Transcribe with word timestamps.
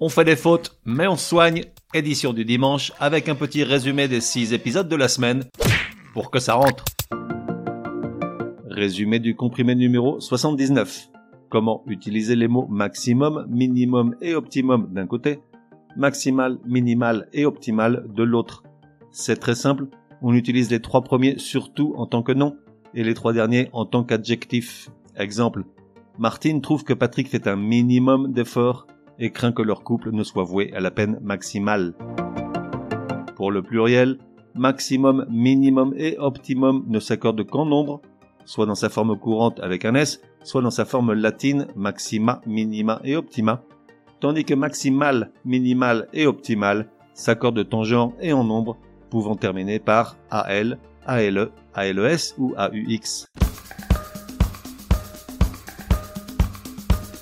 On 0.00 0.08
fait 0.08 0.24
des 0.24 0.36
fautes, 0.36 0.78
mais 0.84 1.08
on 1.08 1.16
soigne. 1.16 1.64
Édition 1.92 2.32
du 2.32 2.44
dimanche 2.44 2.92
avec 3.00 3.28
un 3.28 3.34
petit 3.34 3.64
résumé 3.64 4.06
des 4.06 4.20
6 4.20 4.52
épisodes 4.52 4.88
de 4.88 4.94
la 4.94 5.08
semaine 5.08 5.42
pour 6.12 6.30
que 6.30 6.38
ça 6.38 6.54
rentre. 6.54 6.84
Résumé 8.68 9.18
du 9.18 9.34
comprimé 9.34 9.74
numéro 9.74 10.20
79. 10.20 11.08
Comment 11.50 11.82
utiliser 11.88 12.36
les 12.36 12.46
mots 12.46 12.68
maximum, 12.68 13.46
minimum 13.48 14.14
et 14.20 14.36
optimum 14.36 14.88
d'un 14.92 15.08
côté, 15.08 15.40
maximal, 15.96 16.58
minimal 16.64 17.28
et 17.32 17.44
optimal 17.44 18.04
de 18.14 18.22
l'autre. 18.22 18.62
C'est 19.10 19.40
très 19.40 19.56
simple, 19.56 19.86
on 20.22 20.32
utilise 20.32 20.70
les 20.70 20.80
trois 20.80 21.02
premiers 21.02 21.38
surtout 21.38 21.94
en 21.96 22.06
tant 22.06 22.22
que 22.22 22.32
nom 22.32 22.56
et 22.94 23.02
les 23.02 23.14
trois 23.14 23.32
derniers 23.32 23.68
en 23.72 23.84
tant 23.84 24.04
qu'adjectif. 24.04 24.90
Exemple, 25.16 25.64
Martine 26.18 26.60
trouve 26.60 26.84
que 26.84 26.94
Patrick 26.94 27.28
fait 27.28 27.48
un 27.48 27.56
minimum 27.56 28.32
d'efforts 28.32 28.86
et 29.18 29.30
craint 29.30 29.52
que 29.52 29.62
leur 29.62 29.82
couple 29.82 30.10
ne 30.12 30.22
soit 30.22 30.44
voué 30.44 30.72
à 30.74 30.80
la 30.80 30.90
peine 30.90 31.18
maximale. 31.22 31.94
Pour 33.36 33.50
le 33.50 33.62
pluriel, 33.62 34.18
maximum, 34.54 35.26
minimum 35.30 35.94
et 35.96 36.18
optimum 36.18 36.84
ne 36.88 37.00
s'accordent 37.00 37.44
qu'en 37.44 37.66
nombre, 37.66 38.00
soit 38.44 38.66
dans 38.66 38.74
sa 38.74 38.88
forme 38.88 39.18
courante 39.18 39.60
avec 39.60 39.84
un 39.84 39.94
S, 39.94 40.20
soit 40.42 40.62
dans 40.62 40.70
sa 40.70 40.84
forme 40.84 41.12
latine 41.12 41.66
maxima, 41.76 42.40
minima 42.46 43.00
et 43.04 43.16
optima, 43.16 43.62
tandis 44.20 44.44
que 44.44 44.54
maximal, 44.54 45.30
minimal 45.44 46.08
et 46.12 46.26
optimal 46.26 46.88
s'accordent 47.14 47.66
en 47.72 47.84
genre 47.84 48.12
et 48.20 48.32
en 48.32 48.44
nombre, 48.44 48.76
pouvant 49.10 49.36
terminer 49.36 49.78
par 49.78 50.16
AL, 50.30 50.78
ALE, 51.06 51.50
ALES 51.74 52.34
ou 52.38 52.54
AUX. 52.56 53.26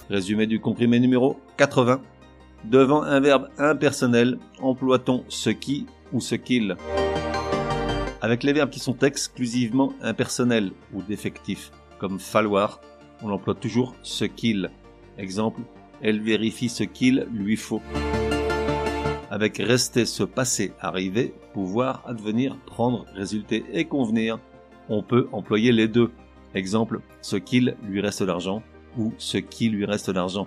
Résumé 0.09 0.46
du 0.46 0.60
comprimé 0.60 1.01
numéro 1.01 1.37
80. 1.56 2.01
Devant 2.64 3.02
un 3.02 3.19
verbe 3.19 3.48
impersonnel, 3.59 4.38
emploie-t-on 4.60 5.24
ce 5.28 5.51
qui 5.51 5.86
ou 6.12 6.20
ce 6.20 6.36
qu'il 6.36 6.77
Avec 8.20 8.44
les 8.44 8.53
verbes 8.53 8.70
qui 8.70 8.78
sont 8.78 8.97
exclusivement 9.00 9.92
impersonnels 10.03 10.70
ou 10.94 11.03
défectifs, 11.03 11.72
comme 11.98 12.20
falloir, 12.20 12.81
on 13.20 13.31
emploie 13.31 13.56
toujours 13.56 13.97
ce 14.03 14.25
qu'il. 14.25 14.70
Exemple, 15.19 15.62
elle 16.00 16.20
vérifie 16.20 16.69
ce 16.69 16.84
qu'il 16.84 17.27
lui 17.33 17.56
faut. 17.56 17.83
Avec 19.28 19.59
rester, 19.59 20.06
se 20.06 20.22
passer, 20.22 20.72
arriver, 20.78 21.34
pouvoir, 21.53 22.05
advenir, 22.06 22.56
prendre, 22.64 23.06
résulter 23.16 23.64
et 23.72 23.86
convenir, 23.86 24.38
on 24.88 25.03
peut 25.03 25.27
employer 25.33 25.72
les 25.72 25.88
deux. 25.88 26.12
Exemple, 26.55 27.00
ce 27.22 27.34
qu'il 27.34 27.75
lui 27.83 28.00
reste 28.00 28.22
d'argent 28.22 28.62
ou 28.98 29.12
ce 29.19 29.39
qui 29.39 29.69
lui 29.69 29.84
reste 29.84 30.11
d'argent. 30.11 30.47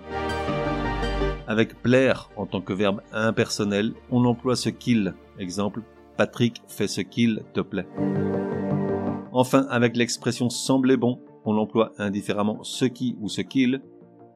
Avec 1.46 1.82
plaire 1.82 2.30
en 2.36 2.46
tant 2.46 2.60
que 2.60 2.72
verbe 2.72 3.00
impersonnel, 3.12 3.94
on 4.10 4.24
emploie 4.24 4.56
ce 4.56 4.68
qu'il. 4.68 5.14
Exemple, 5.38 5.82
Patrick 6.16 6.62
fait 6.68 6.86
ce 6.86 7.00
qu'il 7.00 7.42
te 7.54 7.60
plaît. 7.60 7.88
Enfin, 9.32 9.66
avec 9.70 9.96
l'expression 9.96 10.50
sembler 10.50 10.96
bon, 10.96 11.18
on 11.44 11.56
emploie 11.56 11.92
indifféremment 11.98 12.62
ce 12.62 12.84
qui 12.84 13.16
ou 13.20 13.28
ce 13.28 13.40
qu'il. 13.40 13.80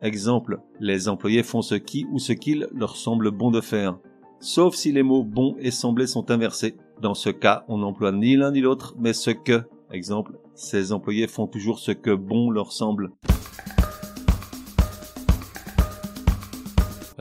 Exemple, 0.02 0.60
les 0.80 1.08
employés 1.08 1.42
font 1.42 1.62
ce 1.62 1.74
qui 1.74 2.06
ou 2.10 2.18
ce 2.18 2.32
qu'il 2.32 2.68
leur 2.74 2.96
semble 2.96 3.30
bon 3.30 3.50
de 3.50 3.60
faire. 3.60 3.98
Sauf 4.40 4.74
si 4.74 4.92
les 4.92 5.02
mots 5.02 5.24
bon 5.24 5.56
et 5.58 5.70
sembler 5.70 6.06
sont 6.06 6.30
inversés. 6.30 6.76
Dans 7.00 7.14
ce 7.14 7.30
cas, 7.30 7.64
on 7.68 7.78
n'emploie 7.78 8.12
ni 8.12 8.36
l'un 8.36 8.52
ni 8.52 8.60
l'autre, 8.60 8.94
mais 8.98 9.12
ce 9.12 9.30
que. 9.30 9.62
Exemple, 9.90 10.38
ces 10.54 10.92
employés 10.92 11.26
font 11.26 11.46
toujours 11.46 11.78
ce 11.78 11.92
que 11.92 12.14
bon 12.14 12.50
leur 12.50 12.72
semble. 12.72 13.12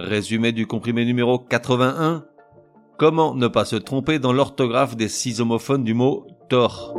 Résumé 0.04 0.52
du 0.52 0.68
comprimé 0.68 1.06
numéro 1.06 1.40
81. 1.40 2.26
Comment 2.98 3.34
ne 3.36 3.48
pas 3.48 3.64
se 3.64 3.78
tromper 3.78 4.20
dans 4.20 4.34
l'orthographe 4.34 4.98
des 4.98 5.08
six 5.08 5.40
homophones 5.40 5.86
du 5.86 5.94
mot 5.94 6.28
tort 6.50 6.94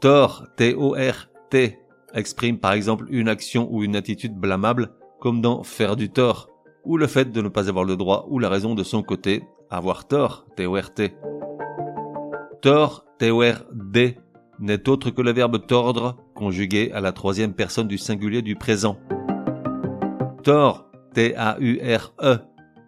Tort, 0.00 0.46
T-O-R-T, 0.56 1.78
exprime 2.14 2.58
par 2.58 2.72
exemple 2.72 3.04
une 3.10 3.28
action 3.28 3.68
ou 3.70 3.84
une 3.84 3.96
attitude 3.96 4.34
blâmable, 4.34 4.94
comme 5.20 5.42
dans 5.42 5.62
faire 5.62 5.96
du 5.96 6.08
tort, 6.08 6.48
ou 6.86 6.96
le 6.96 7.06
fait 7.06 7.30
de 7.30 7.42
ne 7.42 7.50
pas 7.50 7.68
avoir 7.68 7.84
le 7.84 7.96
droit 7.96 8.24
ou 8.30 8.38
la 8.38 8.48
raison 8.48 8.74
de 8.74 8.82
son 8.82 9.02
côté, 9.02 9.44
avoir 9.68 10.08
tort, 10.08 10.46
T-O-R-T. 10.56 11.16
Tort, 12.62 13.04
T-O-R-D, 13.18 14.16
n'est 14.58 14.88
autre 14.88 15.10
que 15.10 15.20
le 15.20 15.32
verbe 15.34 15.66
tordre, 15.66 16.16
conjugué 16.34 16.90
à 16.94 17.02
la 17.02 17.12
troisième 17.12 17.52
personne 17.52 17.88
du 17.88 17.98
singulier 17.98 18.40
du 18.40 18.56
présent. 18.56 18.96
Tort, 20.44 20.87
T-A-U-R-E, 21.18 22.38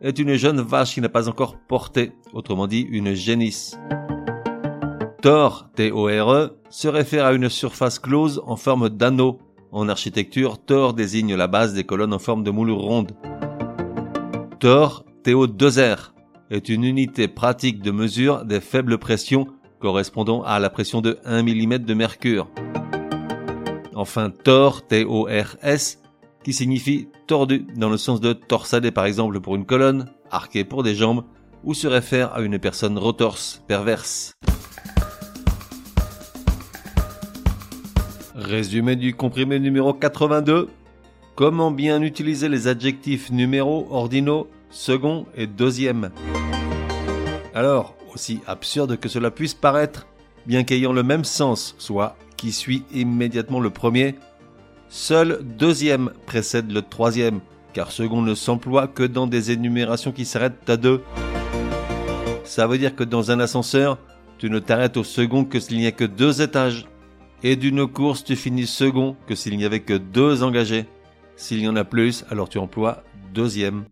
est 0.00 0.18
une 0.20 0.36
jeune 0.36 0.60
vache 0.60 0.94
qui 0.94 1.00
n'a 1.00 1.08
pas 1.08 1.28
encore 1.28 1.56
porté, 1.56 2.12
autrement 2.32 2.68
dit 2.68 2.86
une 2.88 3.12
génisse. 3.12 3.76
Tor, 5.20 5.68
T-O-R-E, 5.74 6.56
se 6.68 6.86
réfère 6.86 7.24
à 7.24 7.32
une 7.32 7.48
surface 7.48 7.98
close 7.98 8.40
en 8.46 8.54
forme 8.54 8.88
d'anneau. 8.88 9.40
En 9.72 9.88
architecture, 9.88 10.58
tor 10.58 10.94
désigne 10.94 11.34
la 11.34 11.48
base 11.48 11.74
des 11.74 11.82
colonnes 11.82 12.12
en 12.12 12.20
forme 12.20 12.44
de 12.44 12.52
moule 12.52 12.70
ronde. 12.70 13.16
Tor, 14.60 15.04
T-O-2-R, 15.24 16.14
est 16.52 16.68
une 16.68 16.84
unité 16.84 17.26
pratique 17.26 17.82
de 17.82 17.90
mesure 17.90 18.44
des 18.44 18.60
faibles 18.60 18.98
pressions 18.98 19.48
correspondant 19.80 20.44
à 20.44 20.60
la 20.60 20.70
pression 20.70 21.00
de 21.00 21.18
1 21.24 21.42
mm 21.42 21.78
de 21.78 21.94
mercure. 21.94 22.48
Enfin, 23.96 24.30
tor, 24.30 24.86
T-O-R-S, 24.86 26.00
qui 26.44 26.52
signifie 26.52 27.08
tordu 27.30 27.64
dans 27.76 27.88
le 27.88 27.96
sens 27.96 28.20
de 28.20 28.32
torsadé 28.32 28.90
par 28.90 29.04
exemple 29.04 29.38
pour 29.38 29.54
une 29.54 29.64
colonne, 29.64 30.06
arqué 30.32 30.64
pour 30.64 30.82
des 30.82 30.96
jambes, 30.96 31.22
ou 31.62 31.74
se 31.74 31.86
réfère 31.86 32.34
à 32.34 32.40
une 32.40 32.58
personne 32.58 32.98
retorse, 32.98 33.62
perverse. 33.68 34.32
Résumé 38.34 38.96
du 38.96 39.14
comprimé 39.14 39.60
numéro 39.60 39.94
82. 39.94 40.70
Comment 41.36 41.70
bien 41.70 42.02
utiliser 42.02 42.48
les 42.48 42.66
adjectifs 42.66 43.30
numéro, 43.30 43.86
ordinaux, 43.92 44.48
second 44.70 45.26
et 45.36 45.46
deuxième? 45.46 46.10
Alors, 47.54 47.94
aussi 48.12 48.40
absurde 48.48 48.96
que 48.96 49.08
cela 49.08 49.30
puisse 49.30 49.54
paraître, 49.54 50.08
bien 50.46 50.64
qu'ayant 50.64 50.92
le 50.92 51.04
même 51.04 51.24
sens, 51.24 51.76
soit 51.78 52.16
qui 52.36 52.50
suit 52.50 52.82
immédiatement 52.92 53.60
le 53.60 53.70
premier, 53.70 54.16
Seul 54.92 55.38
deuxième 55.44 56.10
précède 56.26 56.72
le 56.72 56.82
troisième, 56.82 57.38
car 57.72 57.92
second 57.92 58.22
ne 58.22 58.34
s'emploie 58.34 58.88
que 58.88 59.04
dans 59.04 59.28
des 59.28 59.52
énumérations 59.52 60.10
qui 60.10 60.24
s'arrêtent 60.24 60.68
à 60.68 60.76
deux. 60.76 61.00
Ça 62.42 62.66
veut 62.66 62.76
dire 62.76 62.96
que 62.96 63.04
dans 63.04 63.30
un 63.30 63.38
ascenseur, 63.38 63.98
tu 64.38 64.50
ne 64.50 64.58
t'arrêtes 64.58 64.96
au 64.96 65.04
second 65.04 65.44
que 65.44 65.60
s'il 65.60 65.78
n'y 65.78 65.86
a 65.86 65.92
que 65.92 66.02
deux 66.02 66.42
étages. 66.42 66.88
Et 67.44 67.54
d'une 67.54 67.86
course, 67.86 68.24
tu 68.24 68.34
finis 68.34 68.66
second 68.66 69.14
que 69.28 69.36
s'il 69.36 69.56
n'y 69.56 69.64
avait 69.64 69.78
que 69.78 69.94
deux 69.94 70.42
engagés. 70.42 70.86
S'il 71.36 71.60
y 71.60 71.68
en 71.68 71.76
a 71.76 71.84
plus, 71.84 72.24
alors 72.28 72.48
tu 72.48 72.58
emploies 72.58 73.04
deuxième. 73.32 73.84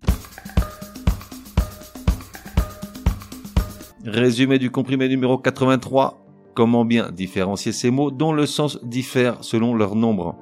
Résumé 4.04 4.59
du 4.59 4.72
comprimé 4.72 5.09
numéro 5.09 5.38
83. 5.38 6.26
Comment 6.54 6.84
bien 6.84 7.12
différencier 7.12 7.70
ces 7.70 7.92
mots 7.92 8.10
dont 8.10 8.32
le 8.32 8.47
sens 8.47 8.80
diffère 8.82 9.44
selon 9.44 9.76
leur 9.76 9.94
nombre? 9.94 10.36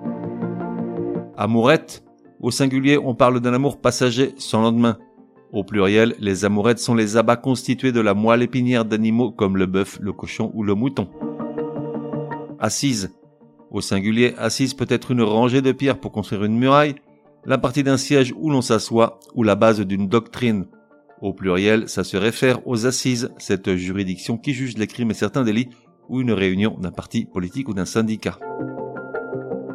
Amourette, 1.36 2.02
au 2.40 2.50
singulier 2.50 2.98
on 2.98 3.14
parle 3.14 3.40
d'un 3.40 3.52
amour 3.52 3.80
passager 3.80 4.34
sans 4.38 4.62
lendemain. 4.62 4.98
Au 5.52 5.64
pluriel, 5.64 6.14
les 6.18 6.44
amourettes 6.44 6.78
sont 6.78 6.94
les 6.94 7.16
abats 7.16 7.36
constitués 7.36 7.92
de 7.92 8.00
la 8.00 8.14
moelle 8.14 8.42
épinière 8.42 8.84
d'animaux 8.84 9.30
comme 9.30 9.56
le 9.56 9.66
bœuf, 9.66 9.98
le 10.00 10.12
cochon 10.12 10.50
ou 10.54 10.62
le 10.64 10.74
mouton. 10.74 11.08
Assise. 12.58 13.14
Au 13.70 13.80
singulier, 13.80 14.34
assise 14.38 14.74
peut 14.74 14.86
être 14.88 15.10
une 15.10 15.22
rangée 15.22 15.62
de 15.62 15.72
pierres 15.72 16.00
pour 16.00 16.12
construire 16.12 16.44
une 16.44 16.58
muraille, 16.58 16.96
la 17.44 17.58
partie 17.58 17.82
d'un 17.82 17.96
siège 17.96 18.34
où 18.36 18.50
l'on 18.50 18.62
s'assoit 18.62 19.20
ou 19.34 19.42
la 19.42 19.54
base 19.54 19.80
d'une 19.80 20.08
doctrine. 20.08 20.66
Au 21.20 21.32
pluriel, 21.32 21.88
ça 21.88 22.04
se 22.04 22.16
réfère 22.16 22.66
aux 22.66 22.86
assises, 22.86 23.30
cette 23.38 23.74
juridiction 23.74 24.36
qui 24.36 24.52
juge 24.52 24.76
les 24.76 24.86
crimes 24.86 25.10
et 25.10 25.14
certains 25.14 25.44
délits 25.44 25.68
ou 26.08 26.20
une 26.20 26.32
réunion 26.32 26.76
d'un 26.80 26.92
parti 26.92 27.24
politique 27.24 27.68
ou 27.68 27.74
d'un 27.74 27.84
syndicat. 27.84 28.38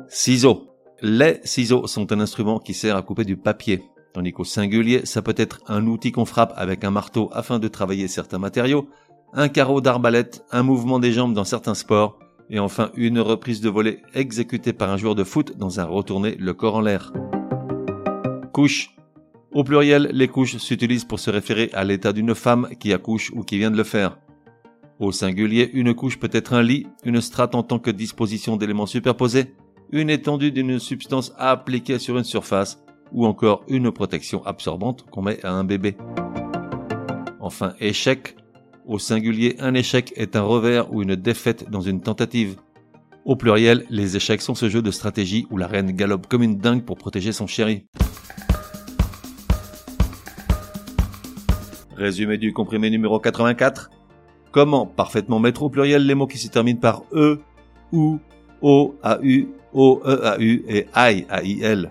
Ciseaux. 0.08 0.71
Les 1.04 1.40
ciseaux 1.44 1.88
sont 1.88 2.12
un 2.12 2.20
instrument 2.20 2.60
qui 2.60 2.76
sert 2.76 2.96
à 2.96 3.02
couper 3.02 3.24
du 3.24 3.36
papier, 3.36 3.82
tandis 4.14 4.34
qu'au 4.34 4.44
singulier, 4.44 5.04
ça 5.04 5.24
peut 5.24 5.34
être 5.36 5.60
un 5.68 5.88
outil 5.88 6.12
qu'on 6.12 6.26
frappe 6.26 6.54
avec 6.56 6.84
un 6.84 6.92
marteau 6.92 7.32
afin 7.34 7.58
de 7.58 7.68
travailler 7.68 8.08
certains 8.08 8.38
matériaux, 8.38 8.88
un 9.34 9.50
carreau 9.50 9.82
d'arbalète, 9.82 10.46
un 10.52 10.62
mouvement 10.62 11.00
des 11.00 11.12
jambes 11.12 11.34
dans 11.34 11.44
certains 11.44 11.74
sports, 11.74 12.20
et 12.52 12.60
enfin 12.60 12.92
une 12.94 13.20
reprise 13.20 13.62
de 13.62 13.70
volée 13.70 14.04
exécutée 14.14 14.74
par 14.74 14.92
un 14.92 14.98
joueur 14.98 15.16
de 15.16 15.24
foot 15.24 15.58
dans 15.58 15.80
un 15.80 15.86
retourné 15.86 16.36
le 16.36 16.54
corps 16.54 16.76
en 16.76 16.82
l'air. 16.82 17.12
Couche. 18.54 18.96
Au 19.54 19.64
pluriel, 19.64 20.12
les 20.14 20.28
couches 20.28 20.58
s'utilisent 20.58 21.06
pour 21.06 21.20
se 21.20 21.32
référer 21.32 21.72
à 21.74 21.84
l'état 21.84 22.14
d'une 22.14 22.36
femme 22.36 22.70
qui 22.80 22.94
accouche 22.94 23.32
ou 23.34 23.42
qui 23.42 23.58
vient 23.58 23.72
de 23.72 23.78
le 23.78 23.84
faire. 23.84 24.20
Au 25.00 25.12
singulier, 25.12 25.72
une 25.74 25.96
couche 25.96 26.20
peut 26.20 26.30
être 26.32 26.54
un 26.54 26.62
lit, 26.62 26.86
une 27.04 27.22
strate 27.22 27.56
en 27.56 27.64
tant 27.64 27.80
que 27.80 27.90
disposition 27.90 28.56
d'éléments 28.56 28.86
superposés, 28.86 29.56
une 29.92 30.10
étendue 30.10 30.52
d'une 30.52 30.80
substance 30.80 31.34
appliquée 31.38 32.00
sur 32.00 32.18
une 32.18 32.24
surface, 32.24 32.82
ou 33.12 33.26
encore 33.26 33.64
une 33.68 33.92
protection 33.92 34.46
absorbante 34.46 35.06
qu'on 35.10 35.22
met 35.22 35.46
à 35.46 35.52
un 35.52 35.64
bébé. 35.64 35.98
Enfin, 37.40 37.74
échec. 37.80 38.36
Au 38.86 38.98
singulier, 39.00 39.56
un 39.60 39.74
échec 39.74 40.14
est 40.16 40.36
un 40.36 40.42
revers 40.42 40.92
ou 40.94 41.02
une 41.04 41.16
défaite 41.16 41.70
dans 41.70 41.82
une 41.82 42.02
tentative. 42.02 42.56
Au 43.26 43.36
pluriel, 43.36 43.86
les 43.90 44.16
échecs 44.16 44.42
sont 44.42 44.56
ce 44.56 44.70
jeu 44.70 44.82
de 44.82 44.92
stratégie 44.92 45.46
où 45.52 45.58
la 45.58 45.68
reine 45.68 45.92
galope 45.92 46.28
comme 46.28 46.42
une 46.42 46.58
dingue 46.58 46.84
pour 46.84 46.98
protéger 46.98 47.32
son 47.32 47.46
chéri. 47.46 47.86
Résumé 51.96 52.38
du 52.38 52.54
comprimé 52.54 52.90
numéro 52.90 53.20
84. 53.20 53.92
Comment 54.52 54.88
parfaitement 54.88 55.40
mettre 55.40 55.62
au 55.64 55.70
pluriel 55.70 56.06
les 56.06 56.16
mots 56.16 56.28
qui 56.28 56.40
se 56.40 56.48
terminent 56.48 56.80
par 56.80 57.04
E, 57.14 57.40
OU, 57.92 58.20
O, 58.62 58.96
AU, 59.04 59.20
O, 59.24 59.61
E, 59.74 60.36
AU 60.36 60.64
et 60.68 60.88
I, 60.96 61.26
AIL. 61.30 61.90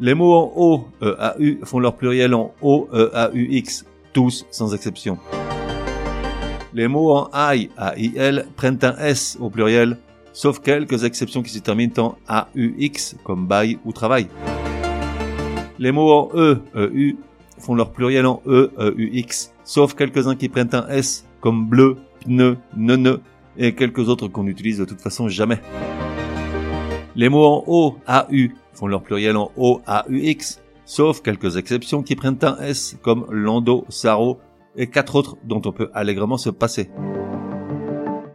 Les 0.00 0.14
mots 0.14 0.34
en 0.34 0.52
O, 0.56 0.84
E, 1.02 1.16
AU 1.18 1.64
font 1.64 1.78
leur 1.78 1.96
pluriel 1.96 2.34
en 2.34 2.54
O, 2.62 2.88
E, 2.92 3.10
AUX, 3.14 3.84
tous 4.12 4.46
sans 4.50 4.74
exception. 4.74 5.18
Les 6.72 6.88
mots 6.88 7.12
en 7.12 7.28
I, 7.34 7.68
AIL 7.96 8.46
prennent 8.56 8.78
un 8.82 8.96
S 8.98 9.36
au 9.40 9.50
pluriel, 9.50 9.98
sauf 10.32 10.60
quelques 10.60 11.04
exceptions 11.04 11.42
qui 11.42 11.50
se 11.50 11.58
terminent 11.58 11.92
en 11.96 12.16
AUX, 12.56 13.16
comme 13.24 13.46
bail 13.46 13.78
ou 13.84 13.92
travail. 13.92 14.28
Les 15.78 15.92
mots 15.92 16.12
en 16.12 16.28
E, 16.34 16.60
EU 16.76 17.16
font 17.58 17.74
leur 17.74 17.90
pluriel 17.90 18.26
en 18.26 18.40
E, 18.46 18.70
EUX, 18.78 19.52
sauf 19.64 19.94
quelques-uns 19.94 20.36
qui 20.36 20.48
prennent 20.48 20.74
un 20.74 20.88
S, 20.88 21.26
comme 21.40 21.66
bleu, 21.66 21.96
pneu, 22.24 22.56
neuneu, 22.76 23.20
et 23.58 23.74
quelques 23.74 24.08
autres 24.08 24.28
qu'on 24.28 24.44
n'utilise 24.44 24.78
de 24.78 24.84
toute 24.84 25.00
façon 25.00 25.28
jamais. 25.28 25.60
Les 27.16 27.28
mots 27.28 27.44
en 27.44 27.64
O, 27.66 27.96
AU 28.06 28.48
font 28.72 28.86
leur 28.86 29.02
pluriel 29.02 29.36
en 29.36 29.50
O, 29.56 29.80
AUX, 29.86 30.60
sauf 30.84 31.22
quelques 31.22 31.56
exceptions 31.56 32.02
qui 32.02 32.14
prennent 32.14 32.38
un 32.42 32.56
S, 32.58 32.96
comme 33.02 33.26
lando, 33.30 33.84
saro, 33.88 34.38
et 34.76 34.86
quatre 34.86 35.16
autres 35.16 35.36
dont 35.44 35.60
on 35.64 35.72
peut 35.72 35.90
allègrement 35.92 36.36
se 36.36 36.50
passer. 36.50 36.90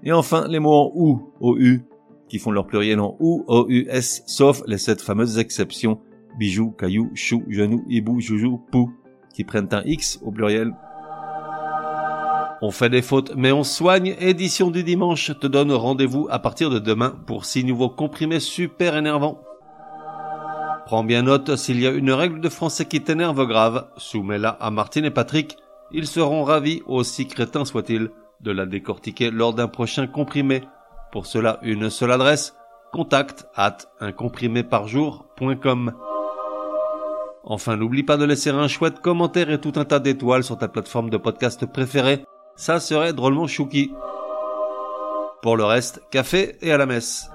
Et 0.03 0.11
enfin, 0.11 0.47
les 0.47 0.59
mots 0.59 0.73
en 0.73 0.91
OU, 0.93 1.33
OU, 1.39 1.79
qui 2.27 2.37
font 2.37 2.51
leur 2.51 2.67
pluriel 2.67 2.99
en 2.99 3.15
OU, 3.19 3.45
OUS, 3.47 4.23
sauf 4.25 4.61
les 4.67 4.77
sept 4.77 5.01
fameuses 5.01 5.37
exceptions 5.37 5.99
bijoux, 6.37 6.71
cailloux, 6.71 7.09
chou, 7.13 7.43
genou, 7.47 7.85
hibou, 7.87 8.19
joujou, 8.19 8.61
pou, 8.71 8.91
qui 9.33 9.43
prennent 9.43 9.69
un 9.71 9.83
X 9.85 10.19
au 10.23 10.31
pluriel. 10.31 10.73
On 12.61 12.71
fait 12.71 12.89
des 12.89 13.01
fautes, 13.01 13.33
mais 13.35 13.51
on 13.51 13.63
soigne. 13.63 14.15
Édition 14.19 14.71
du 14.71 14.83
dimanche 14.83 15.31
te 15.39 15.47
donne 15.47 15.71
rendez-vous 15.71 16.27
à 16.29 16.39
partir 16.39 16.69
de 16.69 16.79
demain 16.79 17.15
pour 17.27 17.45
six 17.45 17.63
nouveaux 17.63 17.89
comprimés 17.89 18.39
super 18.39 18.95
énervants. 18.95 19.41
Prends 20.85 21.03
bien 21.03 21.23
note, 21.23 21.55
s'il 21.55 21.79
y 21.79 21.87
a 21.87 21.91
une 21.91 22.11
règle 22.11 22.39
de 22.39 22.49
français 22.49 22.85
qui 22.85 23.01
t'énerve 23.01 23.45
grave, 23.45 23.87
soumets-la 23.97 24.49
à 24.49 24.71
Martine 24.71 25.05
et 25.05 25.11
Patrick. 25.11 25.57
Ils 25.91 26.07
seront 26.07 26.43
ravis, 26.43 26.81
aussi 26.85 27.27
crétins 27.27 27.65
soient-ils, 27.65 28.09
de 28.41 28.51
la 28.51 28.65
décortiquer 28.65 29.31
lors 29.31 29.53
d'un 29.53 29.67
prochain 29.67 30.07
comprimé. 30.07 30.61
Pour 31.11 31.25
cela, 31.25 31.59
une 31.63 31.89
seule 31.89 32.11
adresse, 32.11 32.55
contact 32.93 33.47
at 33.55 33.77
uncompriméparjour.com. 33.99 35.93
Enfin, 37.43 37.77
n'oublie 37.77 38.03
pas 38.03 38.17
de 38.17 38.25
laisser 38.25 38.49
un 38.49 38.67
chouette 38.67 39.01
commentaire 39.01 39.49
et 39.49 39.59
tout 39.59 39.73
un 39.75 39.85
tas 39.85 39.99
d'étoiles 39.99 40.43
sur 40.43 40.57
ta 40.57 40.67
plateforme 40.67 41.09
de 41.09 41.17
podcast 41.17 41.65
préférée. 41.65 42.25
Ça 42.55 42.79
serait 42.79 43.13
drôlement 43.13 43.47
chouki. 43.47 43.91
Pour 45.41 45.57
le 45.57 45.65
reste, 45.65 46.01
café 46.09 46.57
et 46.61 46.71
à 46.71 46.77
la 46.77 46.85
messe. 46.85 47.29